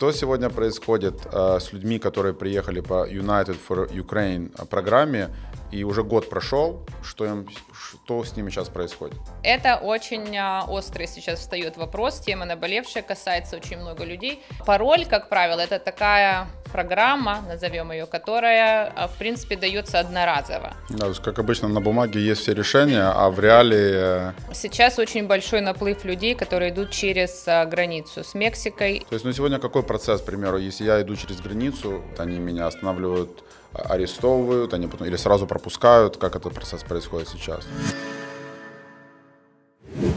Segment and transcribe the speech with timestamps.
[0.00, 5.28] что сегодня происходит э, с людьми, которые приехали по United for Ukraine программе,
[5.70, 9.18] и уже год прошел, что, им, что с ними сейчас происходит?
[9.42, 14.42] Это очень а, острый сейчас встает вопрос, тема наболевшая, касается очень много людей.
[14.66, 20.74] Пароль, как правило, это такая программа, назовем ее, которая, а, в принципе, дается одноразово.
[20.88, 23.92] Да, то есть, как обычно, на бумаге есть все решения, а в реале...
[23.92, 29.04] Э, сейчас очень большой наплыв людей, которые идут через а, границу с Мексикой.
[29.08, 32.66] То есть, ну, сегодня какой процесс, к примеру, если я иду через границу, они меня
[32.66, 37.66] останавливают арестовывают, они потом или сразу пропускают, как этот процесс происходит сейчас.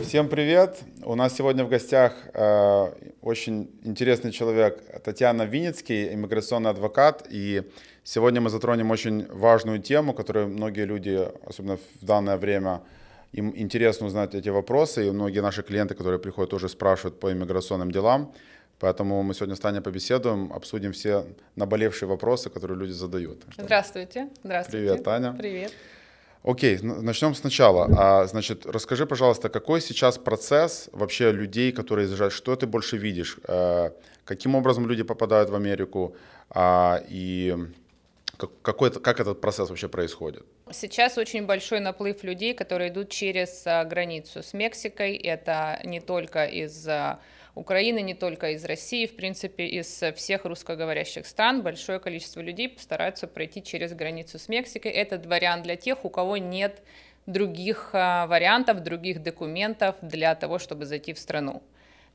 [0.04, 0.80] Всем привет!
[1.04, 7.26] У нас сегодня в гостях э, очень интересный человек Татьяна Винницкий, иммиграционный адвокат.
[7.32, 7.64] И
[8.04, 12.82] сегодня мы затронем очень важную тему, которую многие люди, особенно в данное время,
[13.32, 15.08] им интересно узнать эти вопросы.
[15.08, 18.34] И многие наши клиенты, которые приходят, тоже спрашивают по иммиграционным делам.
[18.84, 23.42] Поэтому мы сегодня с Таней побеседуем, обсудим все наболевшие вопросы, которые люди задают.
[23.58, 24.28] Здравствуйте.
[24.44, 24.78] Здравствуйте.
[24.78, 25.32] Привет, Таня.
[25.32, 25.72] Привет.
[26.44, 27.88] Окей, начнем сначала.
[27.98, 33.38] А, значит, расскажи, пожалуйста, какой сейчас процесс вообще людей, которые изъезжают, что ты больше видишь?
[33.48, 33.94] А,
[34.26, 36.18] каким образом люди попадают в Америку?
[36.50, 37.56] А, и
[38.62, 40.44] какой, как этот процесс вообще происходит?
[40.72, 45.16] Сейчас очень большой наплыв людей, которые идут через а, границу с Мексикой.
[45.16, 46.86] Это не только из
[47.56, 53.28] Украины, не только из России, в принципе, из всех русскоговорящих стран большое количество людей постараются
[53.28, 54.92] пройти через границу с Мексикой.
[54.92, 56.82] Это вариант для тех, у кого нет
[57.28, 61.62] других а, вариантов, других документов для того, чтобы зайти в страну.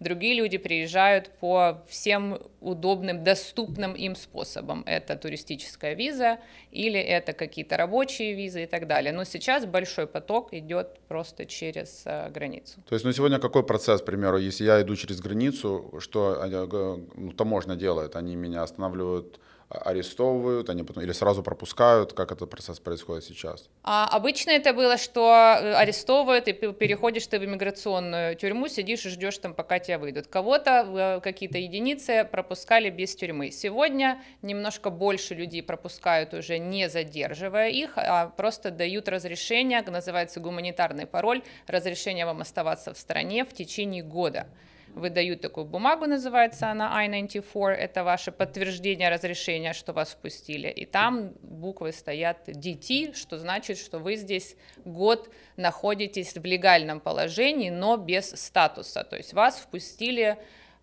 [0.01, 4.85] Другие люди приезжают по всем удобным, доступным им способам.
[4.87, 6.39] Это туристическая виза
[6.71, 9.13] или это какие-то рабочие визы и так далее.
[9.13, 12.81] Но сейчас большой поток идет просто через э, границу.
[12.89, 16.99] То есть, ну сегодня какой процесс, к примеру, если я иду через границу, что э,
[17.17, 18.15] ну, таможня делает?
[18.15, 23.69] Они меня останавливают арестовывают, они потом или сразу пропускают, как этот процесс происходит сейчас?
[23.83, 29.11] А, обычно это было, что э, арестовывают, и переходишь ты в иммиграционную тюрьму, сидишь и
[29.11, 30.27] ждешь там, пока тебя выйдут.
[30.27, 33.51] Кого-то, э, какие-то единицы пропускали без тюрьмы.
[33.51, 41.07] Сегодня немножко больше людей пропускают уже не задерживая их, а просто дают разрешение, называется гуманитарный
[41.07, 44.47] пароль, разрешение вам оставаться в стране в течение года
[44.99, 51.31] выдают такую бумагу, называется она I-94, это ваше подтверждение разрешения, что вас впустили, и там
[51.43, 58.31] буквы стоят DT, что значит, что вы здесь год находитесь в легальном положении, но без
[58.31, 60.39] статуса, то есть вас впустили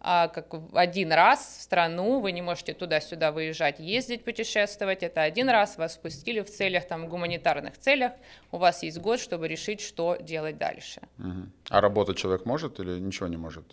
[0.08, 5.50] а, как один раз в страну, вы не можете туда-сюда выезжать, ездить, путешествовать, это один
[5.50, 8.12] раз вас впустили в целях, там, гуманитарных целях,
[8.52, 11.02] у вас есть год, чтобы решить, что делать дальше.
[11.18, 11.50] Угу.
[11.70, 13.66] А работать человек может или ничего не может?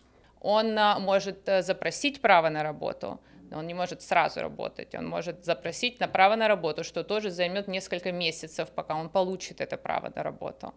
[0.43, 3.21] Он а, может э, запросить право на работу,
[3.55, 7.69] он не может сразу работать, он может запросить на право на работу, что тоже займет
[7.69, 10.75] несколько месяцев, пока он получит это право на работу.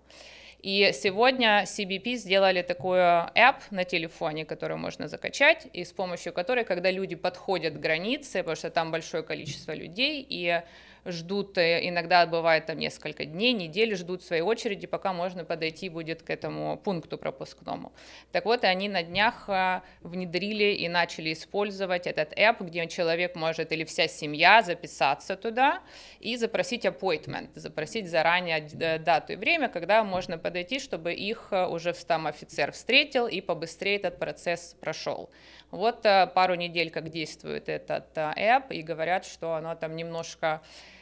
[0.62, 6.64] И сегодня CBP сделали такую app на телефоне, которую можно закачать, и с помощью которой,
[6.64, 10.62] когда люди подходят к границе, потому что там большое количество людей, и
[11.06, 16.24] ждут, э, иногда бывает там несколько дней, недели ждут своей очереди, пока можно подойти будет
[16.24, 17.94] к этому пункту пропускному.
[18.32, 23.72] Так вот, они на днях э, внедрили и начали использовать этот app, где человек может
[23.72, 25.82] или вся семья записаться туда
[26.20, 31.94] и запросить appointment, запросить заранее э, дату и время, когда можно подойти, чтобы их уже
[31.94, 35.30] там офицер встретил и побыстрее этот процесс прошел.
[35.72, 40.62] Вот пару недель, как действует этот app, и говорят, что оно там немножко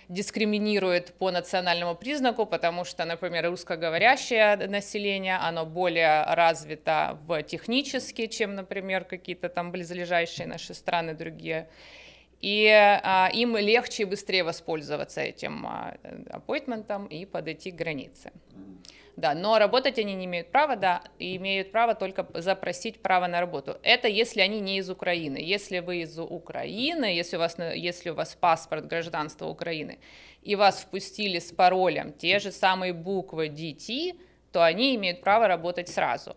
[0.09, 8.55] дискриминирует по национальному признаку, потому что, например, русскоговорящее население, оно более развито в технически, чем,
[8.55, 11.67] например, какие-то там близлежащие наши страны другие.
[12.41, 15.95] И а, им легче и быстрее воспользоваться этим а,
[16.29, 18.31] аппойтментом и подойти к границе
[19.15, 23.39] да, но работать они не имеют права, да, и имеют право только запросить право на
[23.39, 23.77] работу.
[23.83, 25.37] Это если они не из Украины.
[25.37, 29.99] Если вы из Украины, если у вас, если у вас паспорт гражданства Украины,
[30.41, 34.13] и вас впустили с паролем те же самые буквы DT,
[34.51, 36.35] то они имеют право работать сразу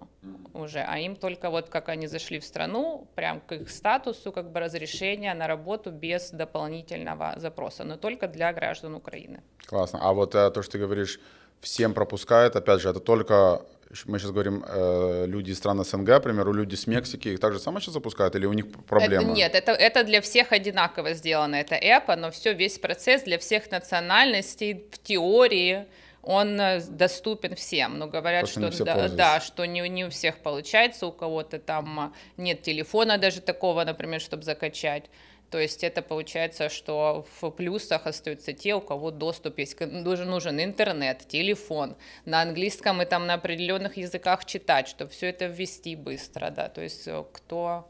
[0.55, 4.51] уже, а им только вот как они зашли в страну, прям к их статусу, как
[4.53, 9.43] бы разрешения на работу без дополнительного запроса, но только для граждан Украины.
[9.67, 9.99] Классно.
[10.03, 11.21] А вот э, то, что ты говоришь,
[11.61, 12.57] всем пропускают.
[12.57, 13.63] Опять же, это только,
[14.05, 17.59] мы сейчас говорим, э, люди из стран СНГ, к примеру, люди с Мексики, их также
[17.59, 19.25] самое сейчас запускают или у них проблемы?
[19.25, 23.39] Это, нет, это, это для всех одинаково сделано, это эпо, но все, весь процесс для
[23.39, 25.87] всех национальностей в теории
[26.27, 27.99] он э, доступен всем.
[27.99, 32.01] Но говорят, что, что да, да, что не, не у всех получается, у кого-то там
[32.01, 35.05] а, нет телефона даже такого, например, чтобы закачать.
[35.51, 39.79] То есть это получается, что в плюсах остаются те, у кого доступ есть.
[39.81, 45.47] Нужен, нужен интернет, телефон, на английском и там на определенных языках читать, чтобы все это
[45.47, 46.69] ввести быстро, да.
[46.69, 47.87] То есть э, кто...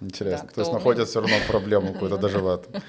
[0.00, 0.46] Интересно.
[0.46, 0.54] Да, кто...
[0.54, 2.82] То есть находят все равно проблему какую-то даже в этом.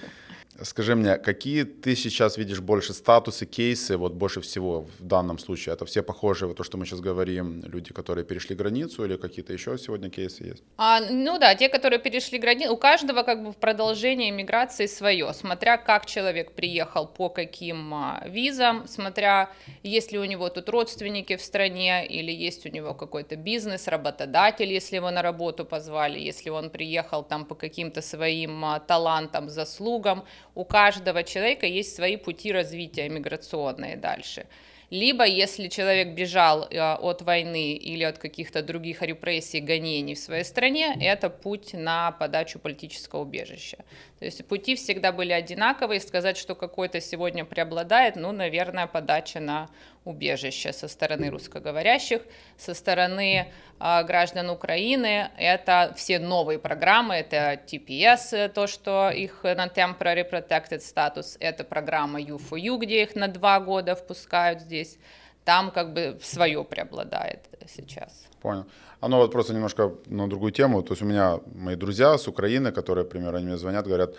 [0.63, 5.73] Скажи мне, какие ты сейчас видишь больше статусы, кейсы, вот больше всего в данном случае?
[5.73, 9.53] Это все похожие, вот то, что мы сейчас говорим, люди, которые перешли границу или какие-то
[9.53, 10.63] еще сегодня кейсы есть?
[10.77, 15.33] А, ну да, те, которые перешли границу, у каждого как бы в продолжении миграции свое,
[15.33, 19.49] смотря как человек приехал, по каким а, визам, смотря
[19.83, 24.71] есть ли у него тут родственники в стране или есть у него какой-то бизнес, работодатель,
[24.71, 30.23] если его на работу позвали, если он приехал там по каким-то своим а, талантам, заслугам,
[30.55, 34.45] у каждого человека есть свои пути развития миграционные дальше.
[34.91, 40.43] Либо, если человек бежал э, от войны или от каких-то других репрессий, гонений в своей
[40.43, 43.77] стране, это путь на подачу политического убежища.
[44.19, 46.01] То есть пути всегда были одинаковые.
[46.01, 49.69] Сказать, что какой-то сегодня преобладает, ну, наверное, подача на
[50.03, 52.21] убежище со стороны русскоговорящих,
[52.57, 53.47] со стороны
[53.79, 55.29] э, граждан Украины.
[55.37, 62.19] Это все новые программы, это TPS, то, что их на Temporary Protected Status, это программа
[62.19, 64.97] U4U, где их на два года впускают здесь.
[65.43, 68.25] Там как бы свое преобладает сейчас.
[68.41, 68.65] Понял.
[68.99, 70.83] Оно вот просто немножко на другую тему.
[70.83, 74.13] То есть у меня мои друзья с Украины, которые, например, они мне звонят, говорят,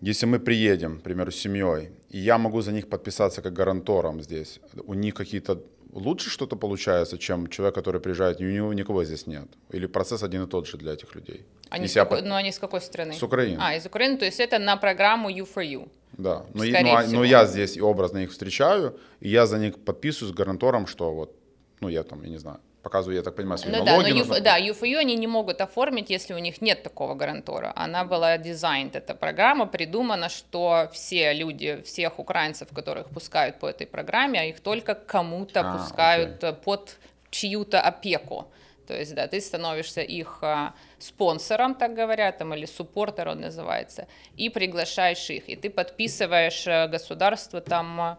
[0.00, 4.22] если мы приедем, к примеру, с семьей, и я могу за них подписаться как гарантором
[4.22, 5.62] здесь, у них какие-то
[5.94, 9.48] лучше что-то получается, чем человек, который приезжает, у него никого здесь нет?
[9.70, 11.44] Или процесс один и тот же для этих людей?
[11.70, 12.24] Они, с какой, я...
[12.24, 13.14] ну, они с какой страны?
[13.14, 13.58] С Украины.
[13.60, 15.88] А, из Украины, то есть это на программу U4U.
[16.18, 20.32] Да, но, ну, а, но я здесь образно их встречаю, и я за них подписываюсь
[20.32, 21.34] с гарантором, что вот,
[21.80, 24.04] ну я там, я не знаю, показываю, я так понимаю, свои ну, налоги.
[24.04, 24.40] Да, но нужно...
[24.40, 27.72] да, UFU они не могут оформить, если у них нет такого гарантора.
[27.74, 33.86] Она была дизайн, эта программа, придумана, что все люди, всех украинцев, которых пускают по этой
[33.86, 36.62] программе, а их только кому-то а, пускают окей.
[36.64, 36.96] под
[37.30, 38.46] чью-то опеку.
[38.86, 44.06] То есть, да, ты становишься их а, спонсором, так говорят, там, или суппортер он называется,
[44.36, 48.18] и приглашаешь их, и ты подписываешь э, государство там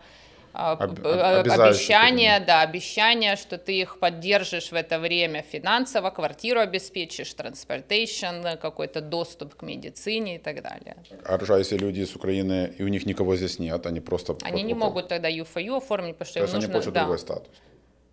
[0.58, 6.62] а, а, Об, обещание, да, обещание, что ты их поддержишь в это время финансово, квартиру
[6.62, 10.96] обеспечишь, транспортейшн, какой-то доступ к медицине и так далее.
[11.26, 14.38] А если люди из Украины, и у них никого здесь нет, они просто...
[14.44, 16.60] Они не могут тогда ЮФЮ оформить, потому что То им нужно...
[16.60, 17.00] они получат да.
[17.02, 17.52] другой статус?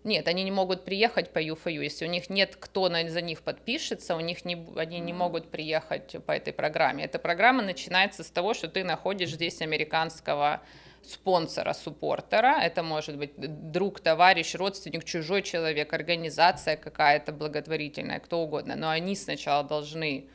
[0.03, 1.81] Нет, они не могут приехать по ЮФЮ.
[1.81, 5.49] Если у них нет, кто на, за них подпишется, у них не, они не могут
[5.49, 7.05] приехать по этой программе.
[7.05, 10.61] Эта программа начинается с того, что ты находишь здесь американского
[11.05, 12.59] спонсора, суппортера.
[12.61, 13.33] Это может быть
[13.71, 18.75] друг, товарищ, родственник, чужой человек, организация какая-то благотворительная, кто угодно.
[18.75, 20.27] Но они сначала должны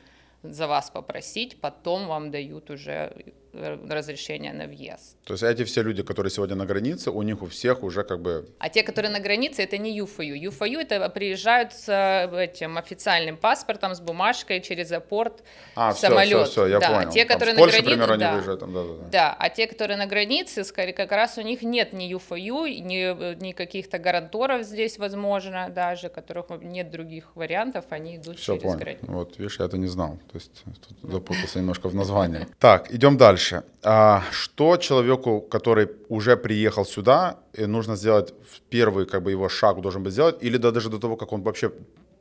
[0.43, 5.17] за вас попросить, потом вам дают уже Э, разрешение на въезд.
[5.25, 8.21] То есть эти все люди, которые сегодня на границе, у них у всех уже как
[8.21, 8.47] бы...
[8.59, 10.35] А те, которые на границе, это не ЮФОЮ.
[10.35, 15.43] ЮФОЮ это приезжают с э, этим официальным паспортом, с бумажкой через апорт
[15.75, 16.47] а, в все, самолет.
[16.47, 16.91] Все, все, я да.
[16.91, 17.11] понял.
[17.11, 18.27] Те, которые там, на Польши, границе, например, да.
[18.27, 19.09] они выезжают там, да, да, да.
[19.09, 23.43] Да, а те, которые на границе, скорее, как раз у них нет ни ЮФОЮ, ни,
[23.43, 28.79] ни каких-то гаранторов здесь, возможно, даже, которых нет других вариантов, они идут все, через понял.
[28.79, 29.05] границу.
[29.07, 30.19] Вот, видишь, я это не знал.
[30.31, 30.51] То есть
[31.01, 32.45] тут запутался немножко в названии.
[32.59, 33.38] Так, идем дальше.
[33.83, 39.81] А, что человеку, который уже приехал сюда, нужно сделать в первый как бы его шаг
[39.81, 41.71] должен быть сделать, или даже до того, как он вообще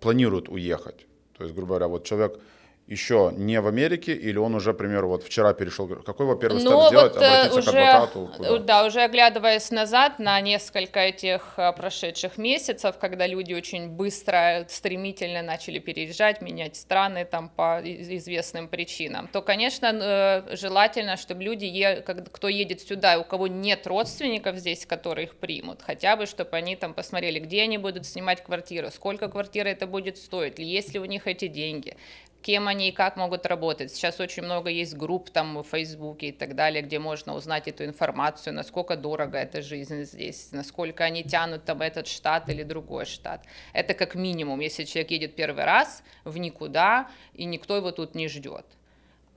[0.00, 1.06] планирует уехать?
[1.36, 2.38] То есть, грубо говоря, вот человек
[2.88, 6.62] еще не в Америке, или он уже, к примеру, вот вчера перешел, какой его первый
[6.62, 8.30] ну, старт сделать, вот э, обратиться уже, к адвокату?
[8.34, 8.58] Куда?
[8.58, 15.42] Да, уже оглядываясь назад на несколько этих э, прошедших месяцев, когда люди очень быстро, стремительно
[15.42, 22.02] начали переезжать, менять страны там по известным причинам, то, конечно, э, желательно, чтобы люди,
[22.32, 26.74] кто едет сюда, у кого нет родственников здесь, которые их примут, хотя бы, чтобы они
[26.74, 31.04] там посмотрели, где они будут снимать квартиру, сколько квартира это будет стоить, есть ли у
[31.04, 31.94] них эти деньги,
[32.42, 33.92] кем они и как могут работать.
[33.92, 37.84] Сейчас очень много есть групп там в Фейсбуке и так далее, где можно узнать эту
[37.84, 43.44] информацию, насколько дорого эта жизнь здесь, насколько они тянут там этот штат или другой штат.
[43.72, 48.28] Это как минимум, если человек едет первый раз в никуда, и никто его тут не
[48.28, 48.66] ждет.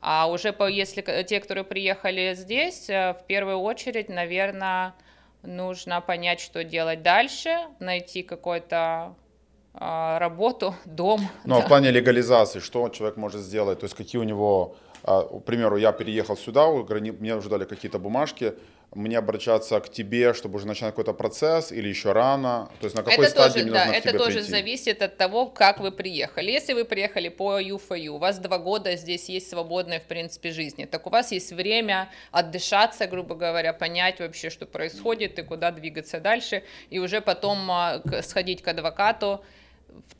[0.01, 4.96] А уже по, если те, которые приехали здесь, э, в первую очередь, наверное,
[5.43, 9.15] нужно понять, что делать дальше, найти какой-то
[9.74, 11.22] работу, дом.
[11.46, 11.62] Ну, да.
[11.62, 13.80] а в плане легализации, что человек может сделать?
[13.80, 18.00] То есть какие у него, а, к примеру, я переехал сюда, мне уже дали какие-то
[18.00, 18.54] бумажки,
[18.94, 22.70] мне обращаться к тебе, чтобы уже начать какой-то процесс, или еще рано?
[22.82, 24.51] То есть на какой это стадии тоже, мне да, нужно это тоже прийти?
[24.51, 26.51] зависит от того, как вы приехали.
[26.51, 30.86] Если вы приехали по UFU, у вас два года здесь есть свободной, в принципе, жизни,
[30.86, 36.20] так у вас есть время отдышаться, грубо говоря, понять вообще, что происходит и куда двигаться
[36.20, 39.42] дальше, и уже потом а, сходить к адвокату,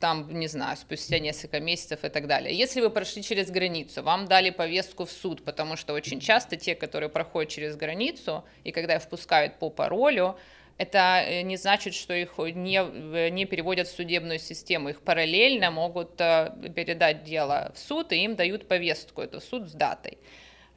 [0.00, 2.56] там, не знаю, спустя несколько месяцев и так далее.
[2.56, 6.74] Если вы прошли через границу, вам дали повестку в суд, потому что очень часто те,
[6.74, 10.36] которые проходят через границу, и когда их впускают по паролю,
[10.78, 14.88] это э, не значит, что их не, э, не переводят в судебную систему.
[14.88, 19.72] Их параллельно могут э, передать дело в суд, и им дают повестку, это суд с
[19.72, 20.18] датой.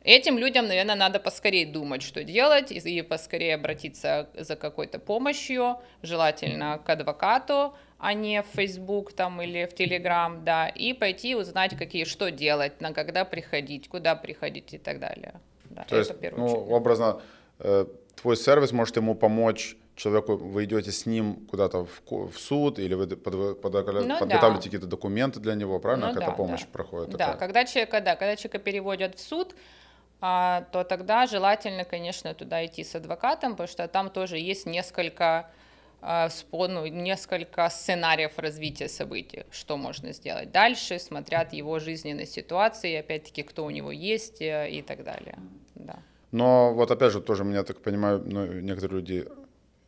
[0.05, 6.79] Этим людям, наверное, надо поскорее думать, что делать, и поскорее обратиться за какой-то помощью, желательно
[6.85, 12.03] к адвокату, а не в Facebook там или в Telegram, да, и пойти узнать, какие,
[12.03, 15.33] что делать, на когда приходить, куда приходить и так далее.
[15.71, 16.71] Да, То это есть, ну, очередь.
[16.71, 17.21] образно,
[17.57, 17.85] э,
[18.21, 22.93] твой сервис может ему помочь человеку, вы идете с ним куда-то в, в суд, или
[22.93, 24.62] вы под- под- Ну подготавливаете да.
[24.62, 26.07] какие-то документы для него, правильно?
[26.09, 26.67] Ну Какая-то да, помощь да.
[26.71, 27.38] проходит Да, такая?
[27.38, 29.55] когда человека, да, когда человека переводят в суд,
[30.19, 35.50] то тогда желательно, конечно, туда идти с адвокатом, потому что там тоже есть несколько
[36.07, 42.95] а, ну, несколько сценариев развития событий, что можно сделать дальше, смотря от его жизненной ситуации,
[42.95, 45.39] опять-таки, кто у него есть э, и так далее.
[45.74, 45.98] Да.
[46.31, 49.27] Но вот опять же, тоже меня, так понимаю, ну, некоторые люди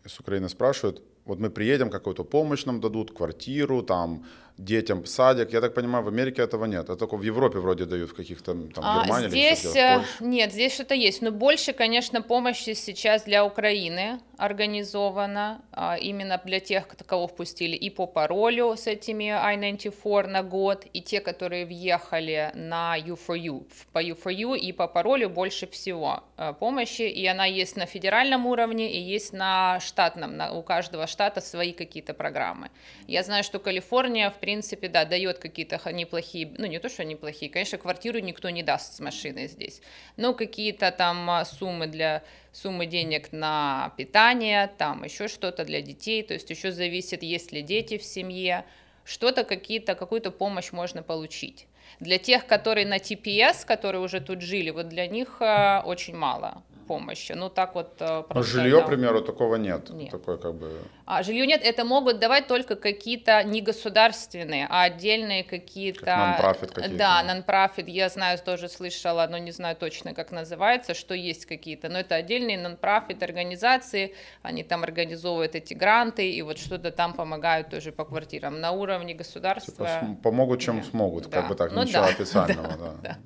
[0.05, 4.25] с Украины спрашивают, вот мы приедем, какую-то помощь нам дадут, квартиру, там,
[4.57, 5.53] детям садик.
[5.53, 6.83] Я так понимаю, в Америке этого нет.
[6.85, 10.21] Это только в Европе вроде дают, в каких-то там А, Германии или здесь что-то, в
[10.21, 16.39] э, нет, здесь что-то есть, но больше, конечно, помощи сейчас для Украины организована, а, именно
[16.45, 21.65] для тех, кого впустили и по паролю с этими I-94 на год, и те, которые
[21.65, 27.45] въехали на U4U, В- по U4U и по паролю больше всего э, помощи, и она
[27.45, 32.69] есть на федеральном уровне и есть на штатном, на- у каждого штата свои какие-то программы.
[33.07, 37.51] Я знаю, что Калифорния, в принципе, да, дает какие-то неплохие, ну не то, что неплохие,
[37.51, 39.81] конечно, квартиру никто не даст с машиной здесь,
[40.15, 42.23] но какие-то там а, суммы для
[42.53, 47.61] суммы денег на питание, там еще что-то для детей, то есть еще зависит, есть ли
[47.61, 48.63] дети в семье,
[49.03, 51.67] что-то какие-то, какую-то помощь можно получить.
[51.99, 56.63] Для тех, которые на TPS, которые уже тут жили, вот для них э, очень мало
[56.87, 57.33] помощи.
[57.33, 57.95] Ну так вот.
[57.99, 58.83] э, Но просто, жилье, да.
[58.83, 59.89] к примеру, такого нет.
[59.89, 60.11] Нет.
[60.11, 60.71] Такое как бы...
[61.05, 66.05] А жилье нет, это могут давать только какие-то не государственные, а отдельные какие-то...
[66.05, 66.97] Как non-profit какие-то.
[66.97, 71.89] Да, non-profit, я знаю, тоже слышала, но не знаю точно, как называется, что есть какие-то,
[71.89, 77.69] но это отдельные non-profit организации, они там организовывают эти гранты и вот что-то там помогают
[77.69, 78.59] тоже по квартирам.
[78.59, 79.87] На уровне государства...
[79.87, 80.85] Типа, помогут, чем Нет.
[80.85, 81.49] смогут, как Да.
[81.49, 82.93] бы так, Ну ничего да, официального, да.
[83.03, 83.17] да.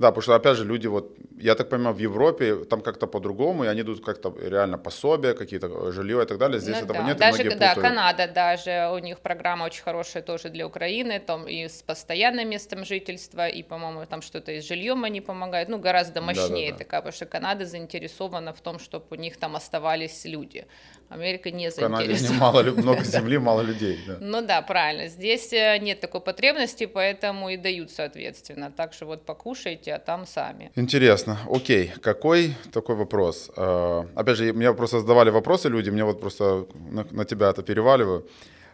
[0.00, 3.64] Да, потому что, опять же, люди вот, я так понимаю, в Европе там как-то по-другому,
[3.64, 6.58] и они идут как-то реально пособия, какие-то э, жилье и так далее.
[6.58, 7.04] Здесь Ну этого да.
[7.04, 7.88] нет, и даже, многие да, путают.
[7.88, 12.86] Канада даже, у них программа очень хорошая тоже для Украины, там и с постоянным местом
[12.86, 16.78] жительства, и, по-моему, там что-то и с жильем они помогают, ну, гораздо мощнее Да-да-да.
[16.78, 20.66] такая, потому что Канада заинтересована в том, чтобы у них там оставались люди.
[21.10, 22.40] Америка не заинтересована.
[22.40, 23.98] мало, много земли, мало людей.
[24.06, 24.16] Да.
[24.20, 25.08] Ну да, правильно.
[25.08, 28.70] Здесь э, нет такой потребности, поэтому и дают соответственно.
[28.70, 30.70] Так что вот покушайте, а там сами.
[30.76, 31.36] Интересно.
[31.50, 33.50] Окей, какой такой вопрос?
[33.56, 37.62] Э, Опять же, мне просто задавали вопросы люди, мне вот просто на, на тебя это
[37.62, 38.24] переваливаю.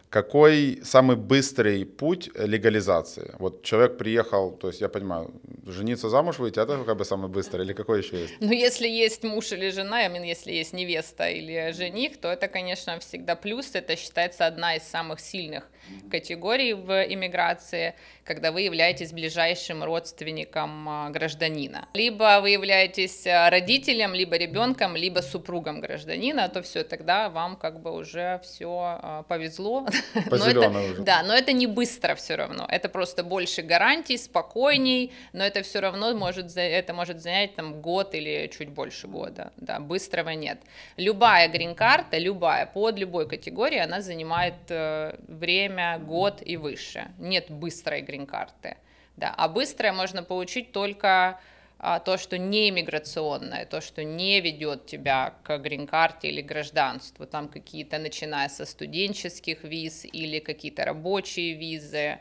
[0.09, 3.35] Какой самый быстрый путь легализации?
[3.39, 5.33] Вот человек приехал, то есть я понимаю,
[5.65, 8.33] жениться замуж выйти, это как бы самый быстрый, или какой еще есть?
[8.39, 12.47] Ну, если есть муж или жена, я имею, если есть невеста или жених, то это,
[12.47, 13.71] конечно, всегда плюс.
[13.73, 15.67] Это считается одна из самых сильных
[16.09, 17.93] категорий в иммиграции,
[18.27, 21.87] когда вы являетесь ближайшим родственником а, гражданина.
[21.93, 27.81] Либо вы являетесь а, родителем, либо ребенком, либо супругом гражданина, то все, тогда вам как
[27.81, 29.87] бы уже все повезло.
[30.29, 31.01] По Но это- уже.
[31.03, 32.67] Да, но это не быстро все равно.
[32.69, 38.13] Это просто больше гарантий, спокойней, но это все равно может, это может занять там год
[38.13, 39.51] или чуть больше года.
[39.57, 40.59] Да, быстрого нет.
[40.97, 47.07] Любая грин-карта, любая, под любой категории, она занимает э, время, год и выше.
[47.19, 48.77] Нет быстрой грин-карты.
[49.15, 51.39] Да, а быстрое можно получить только
[51.79, 57.47] а, то, что не иммиграционное, то, что не ведет тебя к грин-карте или гражданству, там
[57.47, 62.19] какие-то, начиная со студенческих виз или какие-то рабочие визы,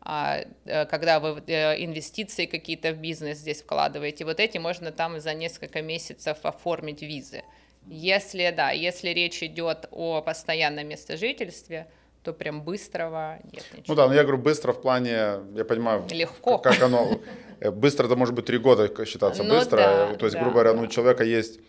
[0.00, 5.20] а, э, когда вы э, инвестиции какие-то в бизнес здесь вкладываете, вот эти можно там
[5.20, 7.42] за несколько месяцев оформить визы.
[7.86, 11.88] Если, да, если речь идет о постоянном местожительстве,
[12.28, 13.84] то прям быстрого нет ничего.
[13.88, 16.58] Ну да, но я говорю быстро в плане, я понимаю, Легко.
[16.58, 17.20] как оно,
[17.60, 20.52] э, быстро это может быть три года считаться Ну быстро, да, то есть, да, грубо
[20.52, 20.76] говоря, да.
[20.76, 21.60] ну у человека есть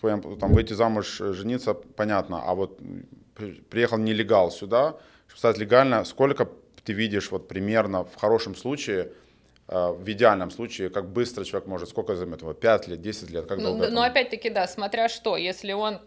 [0.00, 2.80] там выйти замуж, э, жениться, понятно, а вот
[3.70, 4.96] приехал нелегал сюда,
[5.28, 6.48] чтобы стать легально, сколько
[6.82, 9.12] ты видишь вот примерно в хорошем случае,
[9.68, 13.46] э, в идеальном случае, как быстро человек может, сколько займет его, 5 лет, 10 лет,
[13.46, 13.88] как ну, долго?
[13.88, 16.00] Ну, опять-таки, да, смотря что, если он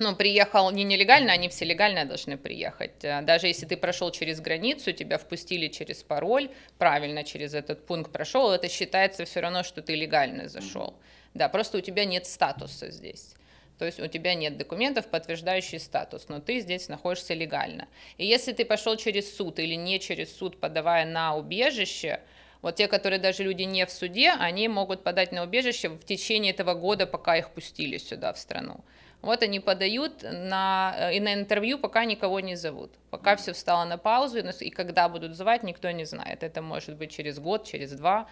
[0.00, 3.04] ну, приехал не нелегально, они все легально должны приехать.
[3.04, 8.10] Э, даже если ты прошел через границу, тебя впустили через пароль, правильно через этот пункт
[8.10, 10.94] прошел, это считается все равно, что ты легально зашел.
[11.34, 13.34] Да, просто у тебя нет статуса здесь.
[13.78, 17.86] То есть у тебя нет документов, подтверждающих статус, но ты здесь находишься легально.
[18.18, 22.20] И если ты пошел через суд или не через суд, подавая на убежище,
[22.62, 26.52] вот те, которые даже люди не в суде, они могут подать на убежище в течение
[26.52, 28.84] этого года, пока их пустили сюда, в страну.
[29.22, 32.92] Вот они подают на, э, и на интервью пока никого не зовут.
[33.10, 36.42] Пока все встало на паузу, и когда будут звать, никто не знает.
[36.42, 38.28] Это может быть через год, через два.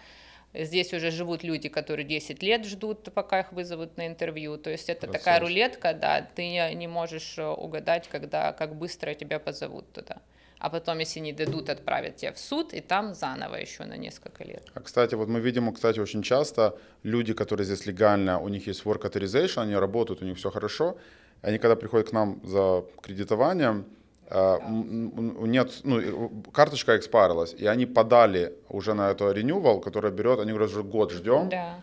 [0.53, 4.57] Здесь уже живут люди, которые 10 лет ждут, пока их вызовут на интервью.
[4.57, 5.23] То есть это Красавец.
[5.23, 10.17] такая рулетка, да, ты не можешь э, угадать, когда, как быстро тебя позовут туда
[10.59, 14.43] а потом, если не дадут, отправят тебя в суд, и там заново еще на несколько
[14.43, 14.63] лет.
[14.73, 18.83] А, кстати, вот мы видим, кстати, очень часто люди, которые здесь легально, у них есть
[18.83, 20.97] work authorization, они работают, у них все хорошо,
[21.41, 23.85] они когда приходят к нам за кредитованием,
[24.29, 24.59] да.
[24.61, 30.71] нет, ну, карточка экспарилась, и они подали уже на это renewal, которое берет, они говорят,
[30.71, 31.81] уже год ждем, да.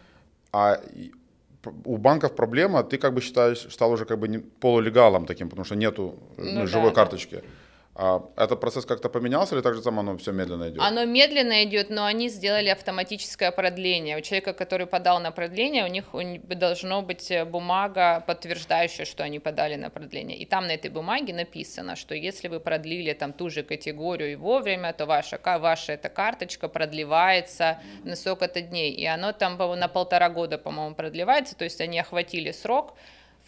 [0.52, 0.80] а
[1.84, 5.74] у банков проблема, ты как бы считаешь, стал уже как бы полулегалом таким, потому что
[5.74, 7.36] нету ну, ну, живой да, карточки.
[7.36, 7.42] Да.
[7.98, 10.82] А этот процесс как-то поменялся или так же само оно все медленно идет?
[10.82, 14.18] Оно медленно идет, но они сделали автоматическое продление.
[14.18, 16.04] У человека, который подал на продление, у них
[16.46, 20.36] должно быть э, бумага, подтверждающая, что они подали на продление.
[20.36, 24.36] И там на этой бумаге написано, что если вы продлили там ту же категорию и
[24.36, 28.92] вовремя, то ваша, ваша эта карточка продлевается на сколько-то дней.
[28.92, 32.94] И оно там на полтора года, по-моему, продлевается, то есть они охватили срок,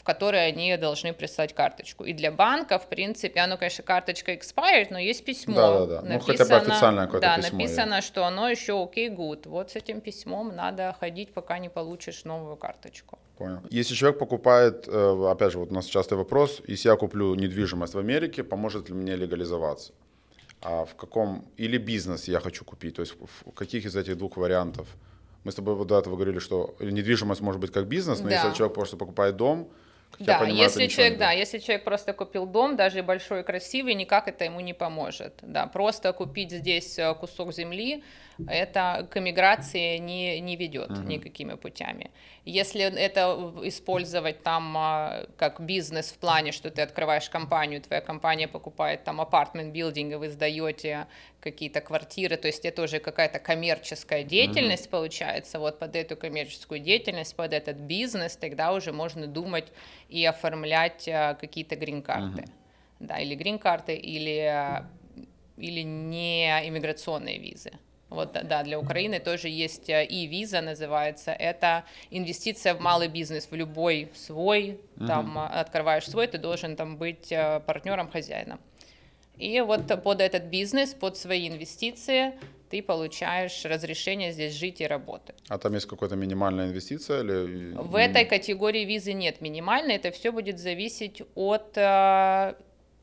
[0.02, 2.04] которой они должны прислать карточку.
[2.04, 5.54] И для банка, в принципе, оно, конечно, карточка expired, но есть письмо.
[5.54, 6.02] Да, да, да.
[6.02, 7.50] Написано, ну, хотя бы официальное какое-то да, письмо.
[7.50, 8.08] Да, написано, есть.
[8.08, 9.48] что оно еще окей, okay, good.
[9.48, 13.18] Вот с этим письмом надо ходить, пока не получишь новую карточку.
[13.36, 13.60] Понял.
[13.70, 17.94] Если человек покупает, э, опять же, вот у нас частый вопрос, если я куплю недвижимость
[17.94, 19.92] в Америке, поможет ли мне легализоваться?
[20.60, 24.36] А в каком, или бизнес я хочу купить, то есть в каких из этих двух
[24.36, 24.88] вариантов?
[25.44, 28.34] Мы с тобой вот до этого говорили, что недвижимость может быть как бизнес, но да.
[28.34, 29.70] если человек просто покупает дом,
[30.10, 33.94] как да, понимаю, если человек, да, если человек просто купил дом, даже большой и красивый,
[33.94, 35.34] никак это ему не поможет.
[35.42, 38.02] Да, просто купить здесь э, кусок земли,
[38.46, 41.06] это к эмиграции не, не ведет uh-huh.
[41.06, 42.10] никакими путями.
[42.44, 48.46] Если это использовать там а, как бизнес в плане, что ты открываешь компанию, твоя компания
[48.46, 51.08] покупает там апартмент билдинг, и вы сдаете
[51.40, 54.90] какие-то квартиры, то есть это уже какая-то коммерческая деятельность uh-huh.
[54.90, 59.68] получается, вот под эту коммерческую деятельность, под этот бизнес, тогда уже можно думать
[60.08, 62.50] и оформлять а, какие-то грин-карты, uh-huh.
[63.00, 64.88] да, или грин-карты, или, а,
[65.56, 67.70] или не иммиграционные визы.
[68.08, 71.30] Вот, да, для Украины тоже есть э, и виза называется.
[71.30, 74.80] Это инвестиция в малый бизнес, в любой свой.
[74.96, 75.60] Там uh-huh.
[75.60, 78.60] открываешь свой, ты должен там быть э, партнером, хозяином.
[79.38, 82.32] И вот под этот бизнес, под свои инвестиции
[82.70, 85.36] ты получаешь разрешение здесь жить и работать.
[85.48, 87.72] А там есть какая-то минимальная инвестиция или?
[87.74, 91.78] В этой категории визы нет минимальной, это все будет зависеть от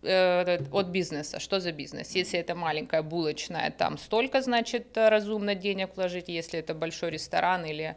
[0.07, 1.39] Э, от бизнеса.
[1.39, 2.11] Что за бизнес?
[2.11, 6.29] Если это маленькая булочная, там столько, значит, разумно денег вложить.
[6.29, 7.95] Если это большой ресторан или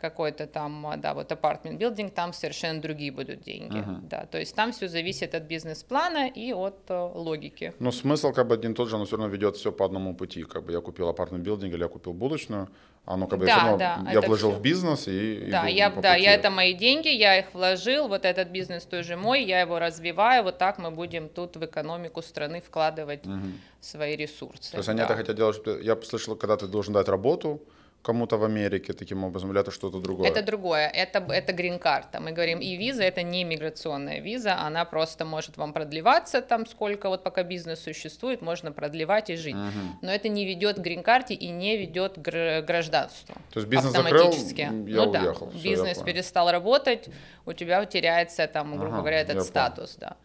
[0.00, 4.08] какой-то там, да, вот апартмент билдинг, там совершенно другие будут деньги, uh-huh.
[4.08, 7.74] да, то есть там все зависит от бизнес-плана и от э, логики.
[7.78, 10.44] Но смысл как бы один тот же, но все равно ведет все по одному пути,
[10.44, 12.68] как бы я купил апартмент билдинг или я купил булочную,
[13.04, 14.58] оно как бы да, равно, да, я вложил все.
[14.58, 18.24] в бизнес и да, иду я, да, я это мои деньги, я их вложил, вот
[18.24, 22.60] этот бизнес тоже мой, я его развиваю, вот так мы будем тут в экономику страны
[22.60, 23.40] вкладывать угу.
[23.80, 24.70] свои ресурсы.
[24.70, 24.92] То есть да.
[24.92, 27.60] они это хотят делать, я слышал, когда ты должен дать работу,
[28.02, 30.28] кому-то в Америке таким образом, или это что-то другое?
[30.28, 32.20] Это другое, это, это грин-карта.
[32.20, 37.08] Мы говорим, и виза это не миграционная виза, она просто может вам продлеваться там сколько,
[37.08, 39.54] вот пока бизнес существует, можно продлевать и жить.
[39.54, 39.98] Угу.
[40.02, 43.34] Но это не ведет к грин-карте и не ведет к гражданству.
[43.52, 44.62] То есть бизнес автоматически.
[44.62, 45.46] закрыл, я ну, уехал.
[45.46, 47.08] Да, Все, бизнес перестал работать,
[47.46, 50.10] у тебя теряется там, грубо ага, говоря, этот статус, понял.
[50.10, 50.16] да.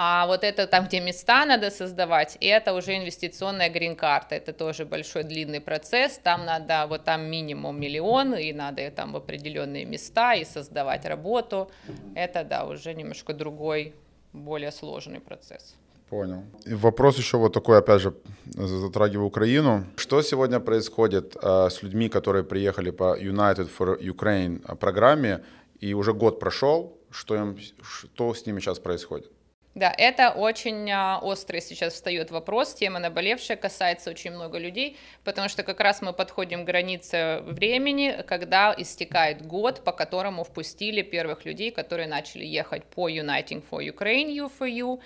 [0.00, 4.36] А вот это там, где места надо создавать, это уже инвестиционная грин-карта.
[4.36, 6.20] Это тоже большой длинный процесс.
[6.22, 11.68] Там надо, вот там минимум миллион, и надо там в определенные места и создавать работу.
[12.14, 13.92] Это, да, уже немножко другой,
[14.32, 15.74] более сложный процесс.
[16.08, 16.44] Понял.
[16.64, 19.84] И вопрос еще вот такой, опять же, затрагивая Украину.
[19.96, 25.40] Что сегодня происходит э, с людьми, которые приехали по United for Ukraine программе,
[25.80, 29.32] и уже год прошел, что, им, что с ними сейчас происходит?
[29.74, 35.48] Да, это очень а, острый сейчас встает вопрос, тема наболевшая, касается очень много людей, потому
[35.48, 41.44] что как раз мы подходим к границе времени, когда истекает год, по которому впустили первых
[41.44, 45.00] людей, которые начали ехать по Uniting for Ukraine, U4U,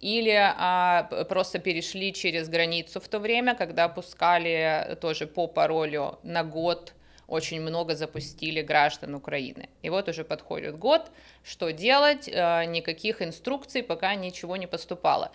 [0.00, 6.44] или а, просто перешли через границу в то время, когда пускали тоже по паролю на
[6.44, 6.92] год
[7.28, 9.68] очень много запустили граждан Украины.
[9.82, 11.10] И вот уже подходит год,
[11.44, 15.30] что делать, а, никаких инструкций, пока ничего не поступало.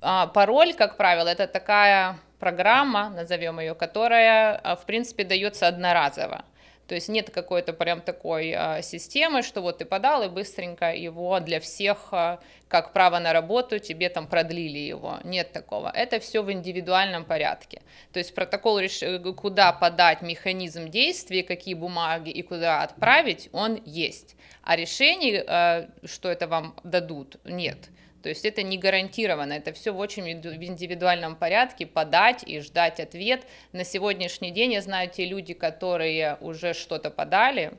[0.00, 6.44] А, пароль, как правило, это такая программа, назовем ее, которая, а, в принципе, дается одноразово.
[6.86, 11.40] То есть нет какой-то прям такой а, системы, что вот ты подал и быстренько его
[11.40, 15.18] для всех, а, как право на работу, тебе там продлили его.
[15.24, 15.90] Нет такого.
[15.94, 17.82] Это все в индивидуальном порядке.
[18.12, 24.36] То есть протокол, э, куда подать механизм действия, какие бумаги и куда отправить, он есть.
[24.62, 27.78] А решений, а, что это вам дадут, нет.
[28.24, 33.46] То есть это не гарантированно, это все в очень индивидуальном порядке, подать и ждать ответ.
[33.72, 37.74] На сегодняшний день я знаю те люди, которые уже что-то подали,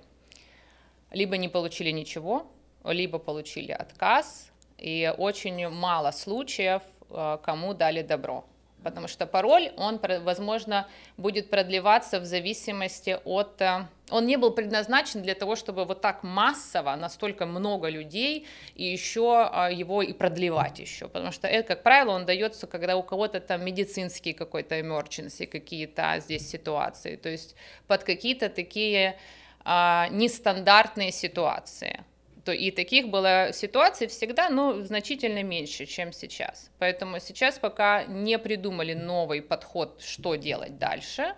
[1.10, 2.46] либо не получили ничего,
[2.84, 8.46] либо получили отказ, и очень мало случаев, э, кому дали добро
[8.86, 13.60] потому что пароль, он, возможно, будет продлеваться в зависимости от...
[13.62, 18.46] Э, он не был предназначен для того, чтобы вот так массово, настолько много людей,
[18.76, 22.96] и еще а, его и продлевать еще, потому что это, как правило, он дается, когда
[22.96, 27.56] у кого-то там медицинский какой-то emergency, какие-то здесь ситуации, то есть
[27.88, 29.18] под какие-то такие
[29.64, 32.04] а, нестандартные ситуации
[32.46, 36.70] то и таких было ситуаций всегда, но значительно меньше, чем сейчас.
[36.78, 41.34] Поэтому сейчас пока не придумали новый подход, что делать дальше,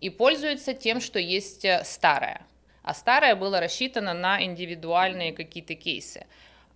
[0.00, 2.46] и пользуются тем, что есть э, старое.
[2.84, 6.26] А старое было рассчитано на индивидуальные какие-то кейсы.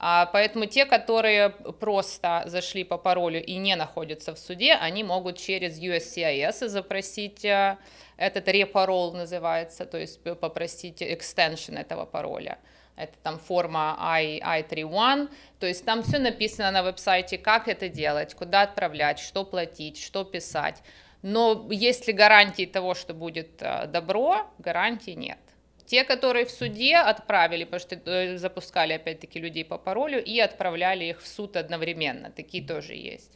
[0.00, 5.38] А поэтому те, которые просто зашли по паролю и не находятся в суде, они могут
[5.38, 7.78] через USCIS запросить э,
[8.16, 12.58] этот репарол называется, то есть попросить экстеншн этого пароля
[13.00, 18.34] это там форма I, I31, то есть там все написано на веб-сайте, как это делать,
[18.34, 20.82] куда отправлять, что платить, что писать.
[21.22, 25.38] Но есть ли гарантии того, что будет э, добро, гарантий нет.
[25.84, 31.04] Те, которые в суде отправили, потому что э, запускали опять-таки людей по паролю и отправляли
[31.04, 33.32] их в суд одновременно, такие тоже есть.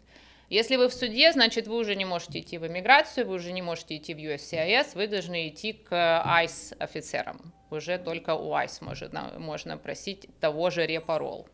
[0.51, 3.63] Если вы в суде, значит, вы уже не можете идти в иммиграцию, вы уже не
[3.63, 7.53] можете идти в USCIS, вы должны идти к ICE офицерам.
[7.71, 11.49] Уже только у ICE можно, можно просить того же репарол.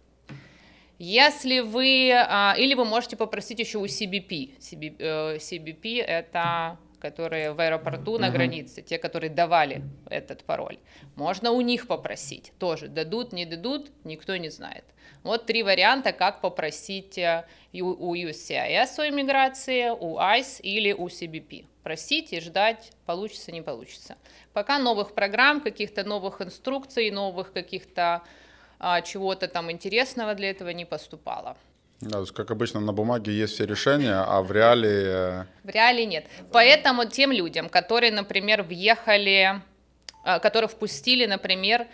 [0.98, 4.58] Если вы, а, или вы можете попросить еще у CBP.
[4.58, 10.78] CBP э, это которые в аэропорту на границе, те, которые давали этот пароль.
[11.16, 12.88] Можно у них попросить тоже.
[12.88, 14.84] Дадут, не дадут, никто не знает.
[15.22, 21.66] Вот три варианта, как попросить э, у USCIS о иммиграции, у ICE или у CBP.
[21.82, 24.16] Просить и ждать, получится, не получится.
[24.52, 28.22] Пока новых программ, каких-то новых инструкций, новых каких-то
[28.78, 31.56] а, чего-то там интересного для этого не поступало.
[32.00, 35.02] Да, то есть, как обычно, на бумаге есть все решения, а в реале...
[35.04, 36.24] Э, в реале нет.
[36.50, 39.60] Поэтому тем людям, которые, например, въехали,
[40.24, 41.86] а, которых впустили, например,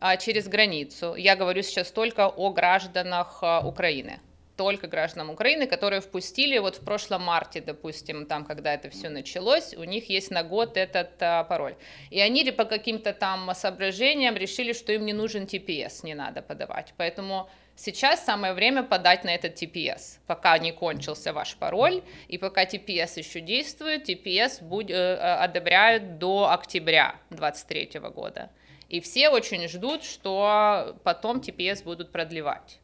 [0.00, 4.18] а, через границу, я говорю сейчас только о гражданах Украины,
[4.56, 9.74] только гражданам Украины, которые впустили вот в прошлом марте, допустим, там, когда это все началось,
[9.74, 11.76] у них есть на год этот а, пароль.
[12.10, 16.94] И они по каким-то там соображениям решили, что им не нужен TPS, не надо подавать.
[16.96, 22.64] Поэтому Сейчас самое время подать на этот TPS, пока не кончился ваш пароль, и пока
[22.64, 28.50] TPS еще действует, TPS будет, э, э, одобряют до октября 2023 года.
[28.88, 32.78] И все очень ждут, что потом TPS будут продлевать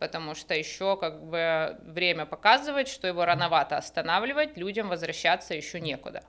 [0.00, 6.22] потому что еще как бы время показывает, что его рановато останавливать, людям возвращаться еще некуда.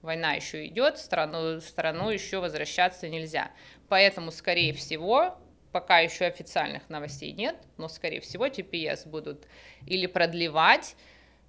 [0.00, 3.50] Война еще идет, страну, страну еще возвращаться нельзя.
[3.88, 5.36] Поэтому, скорее всего,
[5.72, 9.46] пока еще официальных новостей нет, но, скорее всего, TPS будут
[9.86, 10.96] или продлевать,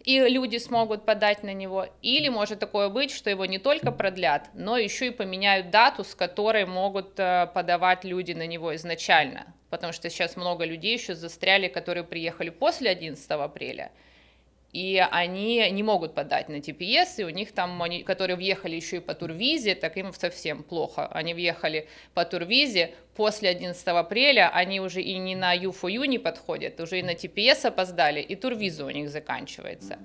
[0.04, 4.50] и люди смогут подать на него, или может такое быть, что его не только продлят,
[4.54, 9.94] но еще и поменяют дату, с которой могут э, подавать люди на него изначально, потому
[9.94, 13.92] что сейчас много людей еще застряли, которые приехали после 11 апреля,
[14.78, 18.98] и они не могут подать на TPS, и у них там, они, которые въехали еще
[18.98, 21.08] и по турвизе, так им совсем плохо.
[21.08, 26.80] Они въехали по турвизе, после 11 апреля они уже и не на U4U не подходят,
[26.80, 29.98] уже и на TPS опоздали, и турвиза у них заканчивается.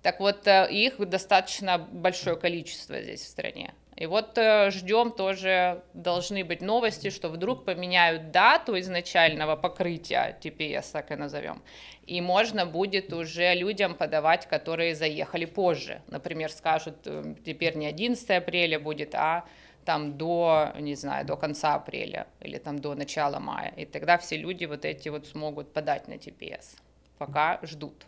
[0.00, 3.74] Так вот, э, их достаточно большое количество здесь в стране.
[3.96, 10.86] И вот э, ждем тоже, должны быть новости, что вдруг поменяют дату изначального покрытия TPS,
[10.92, 11.62] так и назовем,
[12.06, 16.02] и можно будет уже людям подавать, которые заехали позже.
[16.08, 19.44] Например, скажут, э, теперь не 11 апреля будет, а
[19.84, 23.72] там до, не знаю, до конца апреля или там до начала мая.
[23.76, 26.76] И тогда все люди вот эти вот смогут подать на TPS,
[27.18, 28.06] пока ждут.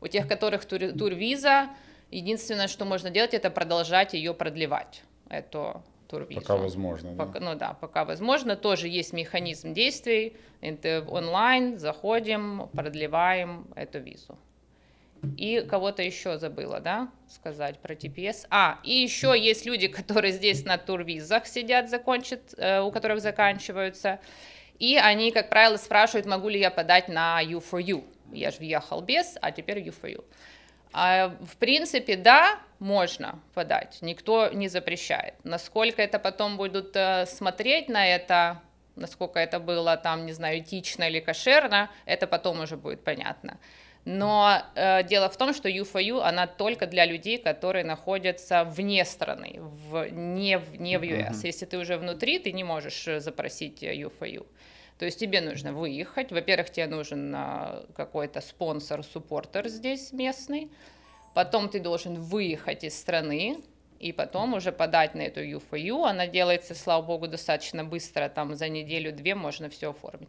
[0.00, 1.70] У тех, которых тур, турвиза,
[2.10, 6.40] единственное, что можно делать, это продолжать ее продлевать, эту турвизу.
[6.40, 7.40] Пока возможно, пока, да?
[7.40, 8.56] Ну да, пока возможно.
[8.56, 10.36] Тоже есть механизм действий.
[10.60, 14.38] Это онлайн, заходим, продлеваем эту визу.
[15.36, 18.46] И кого-то еще забыла, да, сказать про TPS.
[18.48, 24.18] А, и еще есть люди, которые здесь на турвизах сидят, закончат, э, у которых заканчиваются.
[24.78, 28.02] И они, как правило, спрашивают, могу ли я подать на U4U.
[28.32, 30.24] Я же въехал без, а теперь U4U.
[30.92, 35.34] А, в принципе, да, можно подать, никто не запрещает.
[35.44, 38.60] Насколько это потом будут э, смотреть на это,
[38.96, 43.58] насколько это было там, не знаю, этично или кошерно, это потом уже будет понятно.
[44.06, 49.58] Но э, дело в том, что U4U, она только для людей, которые находятся вне страны,
[49.60, 51.32] в, не, в, не в US.
[51.32, 51.46] Uh-huh.
[51.46, 54.46] Если ты уже внутри, ты не можешь э, запросить U4U.
[55.00, 56.30] То есть тебе нужно выехать.
[56.30, 60.70] Во-первых, тебе нужен э, какой-то спонсор, суппортер здесь местный.
[61.32, 63.62] Потом ты должен выехать из страны,
[63.98, 66.06] и потом уже подать на эту U4U.
[66.06, 70.28] Она делается, слава богу, достаточно быстро, там за неделю-две можно все оформить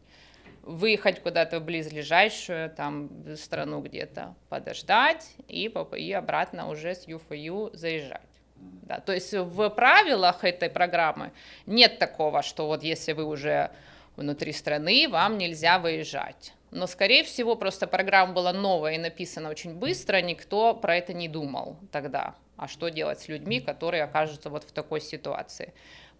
[0.63, 8.21] выехать куда-то в близлежащую там страну где-то, подождать и, и обратно уже с U4U заезжать.
[8.83, 11.31] Да, то есть в правилах этой программы
[11.65, 13.71] нет такого, что вот если вы уже
[14.21, 16.53] внутри страны, вам нельзя выезжать.
[16.71, 21.27] Но, скорее всего, просто программа была новая и написана очень быстро, никто про это не
[21.27, 22.35] думал тогда.
[22.55, 25.73] А что делать с людьми, которые окажутся вот в такой ситуации?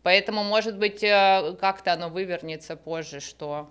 [0.04, 3.70] Поэтому, может быть, э, как-то оно вывернется позже, что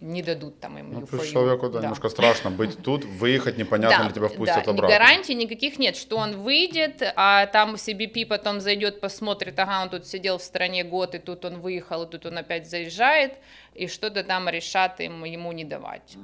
[0.00, 1.80] не дадут там им ну, плюс человеку да, да.
[1.82, 4.88] немножко страшно быть тут, выехать, непонятно да, ли тебя впустят да, обратно.
[4.88, 10.06] гарантий никаких нет, что он выйдет, а там CBP потом зайдет, посмотрит, ага, он тут
[10.06, 13.34] сидел в стране год, и тут он выехал, и тут он опять заезжает,
[13.74, 16.16] и что-то там решат им, ему не давать.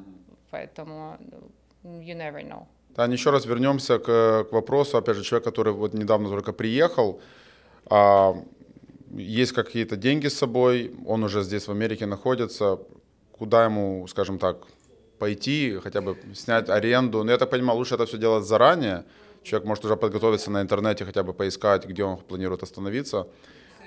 [0.50, 1.18] Поэтому
[1.84, 2.66] you never know.
[2.90, 7.20] Да, еще раз вернемся к, к вопросу, опять же, человек, который вот недавно только приехал,
[7.86, 8.36] а,
[9.14, 12.80] есть какие-то деньги с собой, он уже здесь в Америке находится,
[13.42, 14.56] куда ему, скажем так,
[15.18, 17.24] пойти, хотя бы снять аренду.
[17.24, 19.02] Но я так понимаю, лучше это все делать заранее.
[19.42, 23.26] Человек может уже подготовиться на интернете, хотя бы поискать, где он планирует остановиться.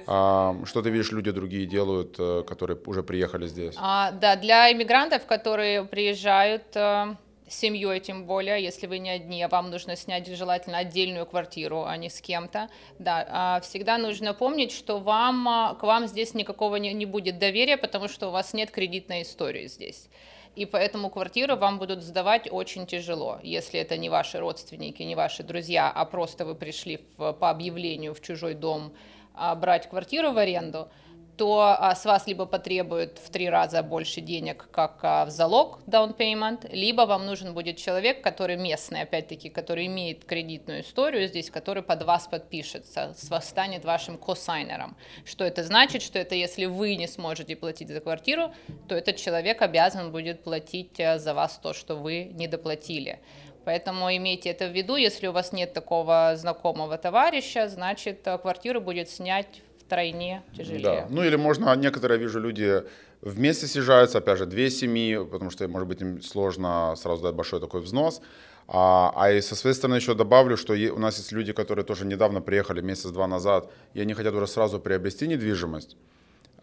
[0.08, 3.76] А, что ты видишь, люди другие делают, э, которые уже приехали здесь?
[3.78, 7.16] А, да, для иммигрантов, которые приезжают э,
[7.48, 11.96] семьей, тем более, если вы не одни, а вам нужно снять желательно отдельную квартиру, а
[11.98, 16.78] не с кем-то, да, а всегда нужно помнить, что вам, а, к вам здесь никакого
[16.78, 20.10] не, не будет доверия, потому что у вас нет кредитной истории здесь.
[20.56, 25.44] И поэтому квартиру вам будут сдавать очень тяжело, если это не ваши родственники, не ваши
[25.44, 28.94] друзья, а просто вы пришли в, по объявлению в чужой дом
[29.34, 30.90] а, брать квартиру в аренду–
[31.38, 35.80] то а, с вас либо потребуют в три раза больше денег, как а, в залог
[35.88, 41.50] down payment, либо вам нужен будет человек, который местный, опять-таки, который имеет кредитную историю здесь,
[41.50, 44.96] который под вас подпишется, станет вашим косайнером.
[45.26, 46.02] Что это значит?
[46.02, 48.54] Что это если вы не сможете платить за квартиру,
[48.88, 53.20] то этот человек обязан будет платить а, за вас то, что вы не доплатили.
[53.66, 59.10] Поэтому имейте это в виду, если у вас нет такого знакомого товарища, значит квартиру будет
[59.10, 59.48] снять
[59.86, 60.82] втройне тяжелее.
[60.82, 61.08] Да.
[61.10, 62.84] Ну или можно, некоторые, вижу, люди
[63.22, 67.60] вместе съезжаются, опять же, две семьи, потому что, может быть, им сложно сразу дать большой
[67.60, 68.22] такой взнос.
[68.68, 72.06] А, а и со своей стороны еще добавлю, что у нас есть люди, которые тоже
[72.06, 75.98] недавно приехали, месяц-два назад, и они хотят уже сразу приобрести недвижимость.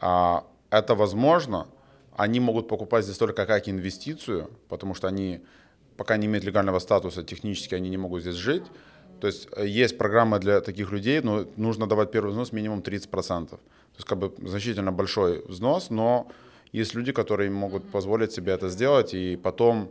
[0.01, 1.69] А, это возможно,
[2.17, 5.41] они могут покупать здесь только как инвестицию, потому что они
[5.97, 8.65] пока не имеют легального статуса, технически они не могут здесь жить.
[9.23, 13.49] То есть э, есть программа для таких людей, но нужно давать первый взнос минимум 30%.
[13.51, 13.59] То
[13.97, 16.27] есть как бы значительно большой взнос, но
[16.73, 19.89] есть люди, которые могут позволить себе это сделать, и потом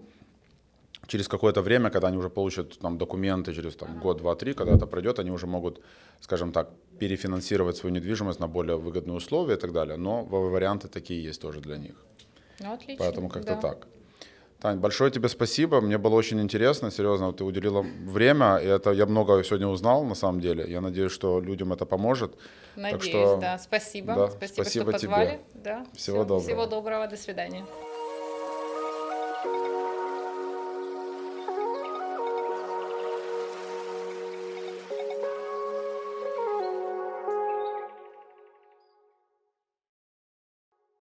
[1.07, 4.73] через какое-то время, когда они уже получат там, документы, через там, год, два, три, когда
[4.73, 5.81] это пройдет, они уже могут,
[6.19, 9.95] скажем так, перефинансировать свою недвижимость на более выгодные условия и так далее.
[9.97, 11.95] Но варианты такие есть тоже для них.
[12.59, 13.05] Ну, отлично.
[13.05, 13.61] Поэтому как-то да.
[13.61, 13.87] так.
[14.61, 15.81] Тань, большое тебе спасибо.
[15.81, 18.57] Мне было очень интересно, серьезно, ты уделила время.
[18.57, 20.65] И это я много сегодня узнал, на самом деле.
[20.69, 22.35] Я надеюсь, что людям это поможет.
[22.75, 23.57] Надеюсь, что, да.
[23.57, 24.13] Спасибо.
[24.13, 25.27] Да, спасибо, спасибо что позвали.
[25.27, 25.39] тебе.
[25.55, 25.85] Да.
[25.95, 26.41] Всего Все, доброго.
[26.41, 27.07] Всего доброго.
[27.07, 27.65] До свидания.